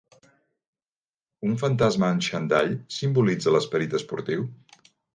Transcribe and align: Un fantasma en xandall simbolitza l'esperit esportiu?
Un 1.49 1.53
fantasma 1.65 2.11
en 2.15 2.23
xandall 2.31 2.75
simbolitza 2.99 3.57
l'esperit 3.59 3.99
esportiu? 4.03 4.53